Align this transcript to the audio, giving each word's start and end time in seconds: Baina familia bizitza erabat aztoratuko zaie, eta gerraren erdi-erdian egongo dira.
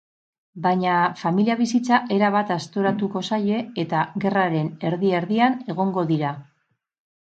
Baina 0.61 0.95
familia 1.19 1.57
bizitza 1.59 1.99
erabat 2.17 2.55
aztoratuko 2.57 3.23
zaie, 3.29 3.63
eta 3.87 4.03
gerraren 4.27 4.75
erdi-erdian 4.93 5.63
egongo 5.79 6.11
dira. 6.15 6.39